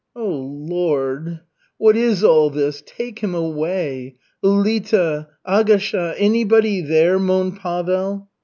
[0.15, 1.41] "Oh, Lord!
[1.77, 2.81] What is all this?
[2.83, 4.15] Take him away!
[4.43, 6.15] Ulita, Agasha!
[6.17, 8.27] Anybody here?" moaned Pavel.